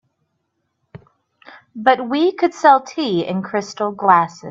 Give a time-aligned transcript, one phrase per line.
[1.75, 4.39] But we could sell tea in crystal glasses.